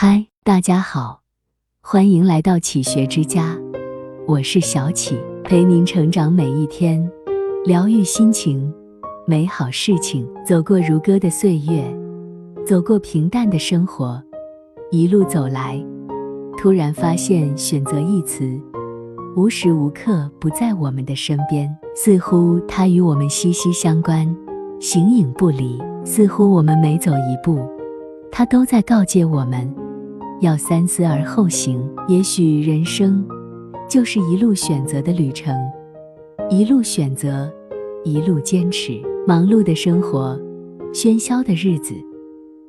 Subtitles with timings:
[0.00, 1.22] 嗨，大家好，
[1.82, 3.58] 欢迎来到启学之家，
[4.28, 7.10] 我是小启，陪您成长每一天，
[7.64, 8.72] 疗愈心情，
[9.26, 10.24] 美好事情。
[10.46, 11.84] 走过如歌的岁月，
[12.64, 14.22] 走过平淡的生活，
[14.92, 15.84] 一路走来，
[16.56, 18.48] 突然发现“选择”一词，
[19.34, 24.32] 无时无刻不在我们的身边，似乎它与我们息息相关，
[24.78, 25.76] 形影不离。
[26.04, 27.58] 似乎我们每走一步，
[28.30, 29.68] 它都在告诫我们。
[30.40, 31.80] 要三思而后行。
[32.08, 33.26] 也许人生
[33.88, 35.54] 就是一路选择的旅程，
[36.48, 37.52] 一路选择，
[38.04, 39.00] 一路坚持。
[39.26, 40.40] 忙碌的生活，
[40.90, 41.92] 喧嚣的日子，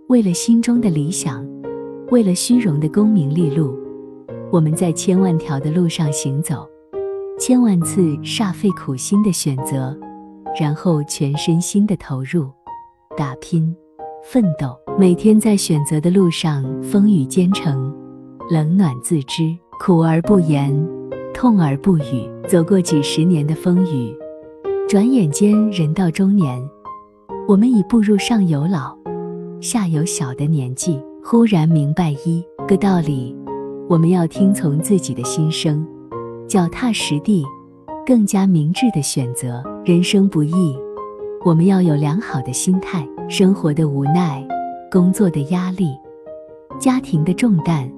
[0.10, 1.48] 为了心中的理想，
[2.12, 3.80] 为了虚荣的功名利禄，
[4.52, 6.68] 我们在千万条的路上行走，
[7.40, 9.98] 千万次煞费苦心的选择，
[10.60, 12.50] 然后全身心的投入，
[13.16, 13.74] 打拼。
[14.32, 17.92] 奋斗，每天在选择的路上，风雨兼程，
[18.48, 20.72] 冷暖自知，苦而不言，
[21.34, 22.30] 痛而不语。
[22.48, 24.16] 走过几十年的风雨，
[24.88, 26.62] 转眼间人到中年，
[27.48, 28.96] 我们已步入上有老，
[29.62, 31.02] 下有小的年纪。
[31.24, 33.36] 忽然明白一个道理：
[33.90, 35.84] 我们要听从自己的心声，
[36.48, 37.44] 脚踏实地，
[38.06, 39.64] 更加明智的选择。
[39.84, 40.78] 人生不易。
[41.46, 44.46] 我们要有良好的心态，生活的无奈，
[44.92, 45.96] 工作的压力，
[46.78, 47.90] 家庭的重担，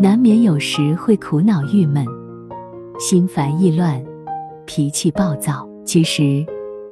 [0.00, 2.06] 难免有时会苦恼郁闷，
[3.00, 4.00] 心烦意乱，
[4.64, 5.68] 脾气暴躁。
[5.84, 6.46] 其实，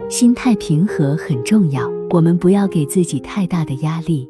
[0.09, 1.89] 心态平和很重要。
[2.11, 4.29] 我们不要给自己太大的压力，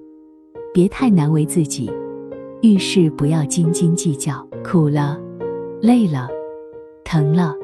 [0.75, 1.91] 别太难为自己。
[2.61, 5.19] 遇事不要斤斤计较，苦了，
[5.81, 6.29] 累了，
[7.03, 7.55] 疼了，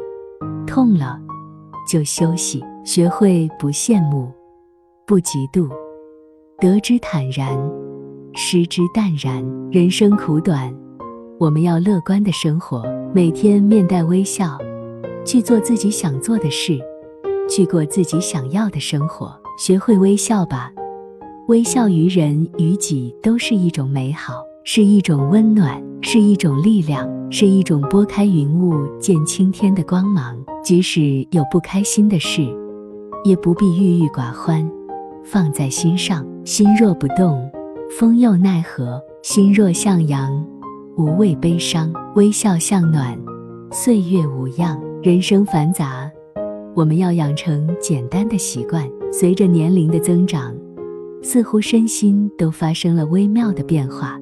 [0.66, 1.18] 痛了。
[1.90, 4.28] 就休息，学会不羡慕，
[5.06, 5.70] 不嫉妒，
[6.58, 7.56] 得之坦然，
[8.34, 9.41] 失之淡然。
[9.70, 10.75] 人生苦短，
[11.38, 12.83] 我们要乐观的生活，
[13.14, 14.58] 每天面带微笑，
[15.25, 16.77] 去做自己想做的事，
[17.48, 19.32] 去过自己想要的生活。
[19.56, 20.72] 学会微笑吧，
[21.47, 24.34] 微笑于人于己都是一种美好。
[24.64, 30.37] 是一种温暖，是一种力量，是一种拨开云雾见青天的光芒。
[30.62, 32.47] 即使有不开心的事，
[33.25, 34.69] 也不必郁郁寡欢，
[35.22, 36.27] 放在心上。
[36.44, 37.49] 心若不动，
[37.88, 39.00] 风又奈何？
[39.22, 40.44] 心若向阳，
[40.97, 41.93] 无畏悲伤。
[42.16, 43.16] 微笑向暖，
[43.71, 44.81] 岁月无恙。
[45.03, 46.11] 人生繁杂，
[46.75, 48.88] 我们要养成简单的习惯。
[49.12, 50.53] 随着年龄的增长，
[51.22, 54.19] 似乎身心都发生了微妙的变化。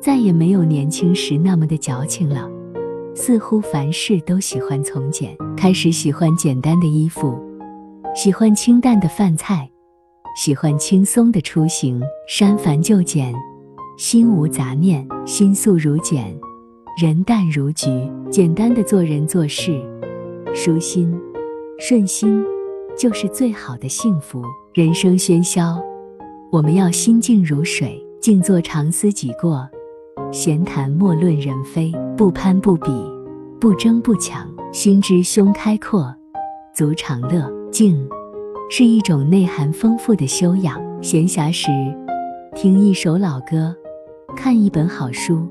[0.00, 2.48] 再也没有年轻时那么的矫情了，
[3.14, 7.38] 似乎凡事都喜欢从简，开始喜欢简单的衣服，
[8.14, 9.68] 喜欢清淡的饭菜，
[10.36, 13.34] 喜欢轻松的出行，删繁就简，
[13.98, 16.32] 心无杂念，心素如简，
[16.96, 17.88] 人淡如菊，
[18.30, 19.82] 简单的做人做事，
[20.54, 21.12] 舒心
[21.80, 22.40] 顺心，
[22.96, 24.44] 就是最好的幸福。
[24.72, 25.82] 人生喧嚣，
[26.52, 29.68] 我们要心静如水，静坐常思己过。
[30.30, 32.92] 闲谈莫论人非，不攀不比，
[33.60, 36.14] 不争不抢，心之胸开阔，
[36.72, 37.52] 足常乐。
[37.74, 38.08] 静，
[38.70, 40.80] 是一种内涵丰富的修养。
[41.02, 41.72] 闲暇时，
[42.54, 43.74] 听一首老歌，
[44.36, 45.44] 看一本好书，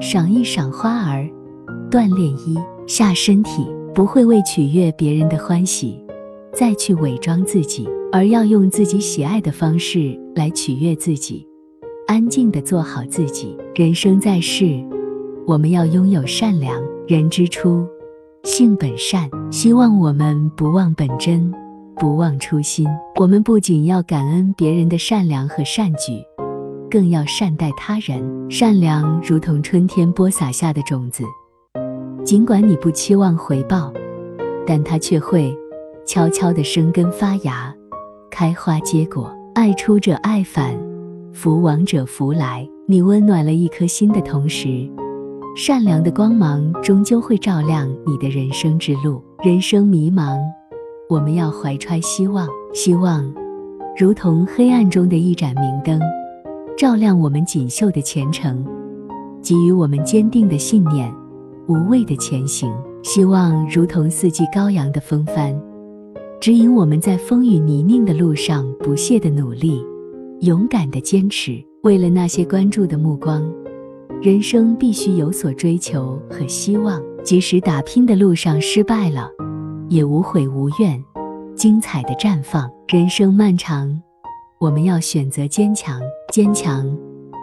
[0.00, 1.28] 赏一赏花儿，
[1.90, 3.66] 锻炼一下身体。
[3.94, 6.02] 不会为取悦别人的欢喜，
[6.54, 11.46] 再去伪装自己，而要用自己喜爱的方式来取悦自己。
[12.06, 13.54] 安静地做好自己。
[13.74, 14.82] 人生在世，
[15.46, 16.80] 我们要拥有善良。
[17.06, 17.86] 人之初，
[18.44, 19.28] 性本善。
[19.50, 21.52] 希望我们不忘本真，
[21.96, 22.88] 不忘初心。
[23.16, 26.22] 我们不仅要感恩别人的善良和善举，
[26.90, 28.50] 更要善待他人。
[28.50, 31.24] 善良如同春天播撒下的种子，
[32.24, 33.92] 尽管你不期望回报，
[34.66, 35.56] 但它却会
[36.06, 37.74] 悄悄地生根发芽，
[38.30, 39.30] 开花结果。
[39.54, 40.78] 爱出者爱返。
[41.32, 44.88] 福往者福来，你温暖了一颗心的同时，
[45.56, 49.22] 善良的光芒终究会照亮你的人生之路。
[49.42, 50.38] 人生迷茫，
[51.08, 53.30] 我们要怀揣希望，希望
[53.96, 56.00] 如同黑暗中的一盏明灯，
[56.78, 58.64] 照亮我们锦绣的前程，
[59.42, 61.12] 给予我们坚定的信念，
[61.66, 62.70] 无畏的前行。
[63.02, 65.58] 希望如同四季高扬的风帆，
[66.38, 69.82] 指引我们在风雨泥泞的路上不懈的努力。
[70.40, 73.42] 勇敢的坚持，为了那些关注的目光，
[74.22, 77.00] 人生必须有所追求和希望。
[77.24, 79.30] 即使打拼的路上失败了，
[79.88, 81.02] 也无悔无怨，
[81.54, 82.70] 精彩的绽放。
[82.88, 83.98] 人生漫长，
[84.58, 86.00] 我们要选择坚强。
[86.30, 86.86] 坚强，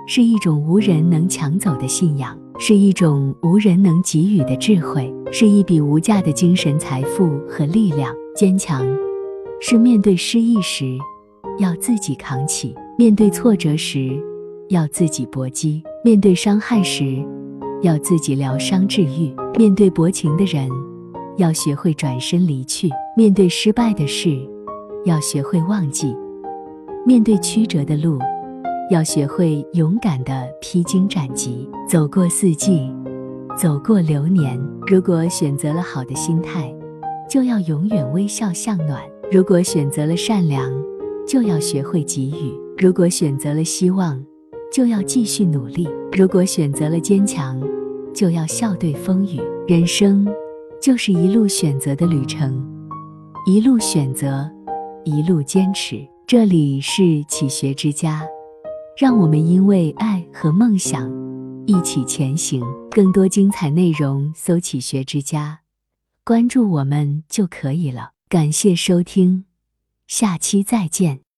[0.07, 8.13] 是一种无人能抢走的信仰，是一种无人能给予的智慧，是一笔无价的精神财富和力量。
[8.35, 8.85] 坚强，
[9.59, 10.95] 是面对失意时
[11.57, 14.15] 要自己扛起，面对挫折时
[14.69, 17.21] 要自己搏击，面对伤害时
[17.81, 20.69] 要自己疗伤治愈，面对薄情的人
[21.35, 24.39] 要学会转身离去，面对失败的事
[25.03, 26.15] 要学会忘记，
[27.05, 28.17] 面对曲折的路。
[28.89, 32.89] 要学会勇敢地披荆斩棘，走过四季，
[33.57, 34.57] 走过流年。
[34.89, 36.73] 如果选择了好的心态，
[37.29, 40.71] 就要永远微笑向暖；如果选择了善良，
[41.27, 44.23] 就要学会给予；如果选择了希望，
[44.77, 47.59] 就要继续努力；如果选择了坚强，
[48.13, 49.41] 就要笑对风雨。
[49.67, 50.27] 人生
[50.79, 52.63] 就是一路选择的旅程，
[53.47, 54.47] 一路选择，
[55.03, 56.07] 一路坚持。
[56.27, 58.23] 这里是启学之家。
[58.95, 61.11] 让我们因为爱和梦想
[61.65, 62.63] 一起前行。
[62.91, 65.61] 更多精彩内容，搜“启学之家”，
[66.23, 68.11] 关注我们就可以了。
[68.29, 69.45] 感谢收听，
[70.05, 71.26] 下期再见。